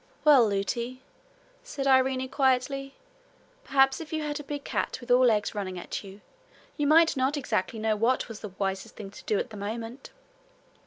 'Well, 0.25 0.47
Lootie,' 0.49 1.03
said 1.61 1.85
Irene 1.85 2.27
quietly, 2.27 2.95
'perhaps 3.63 4.01
if 4.01 4.11
you 4.11 4.23
had 4.23 4.39
a 4.39 4.43
big 4.43 4.63
cat, 4.63 4.97
all 5.07 5.19
legs, 5.19 5.53
running 5.53 5.77
at 5.77 6.03
you, 6.03 6.21
you 6.75 6.87
might 6.87 7.15
not 7.15 7.37
exactly 7.37 7.77
know 7.77 7.95
what 7.95 8.27
was 8.27 8.39
the 8.39 8.49
wisest 8.57 8.95
thing 8.95 9.11
to 9.11 9.23
do 9.25 9.37
at 9.37 9.51
the 9.51 9.57
moment.' 9.57 10.09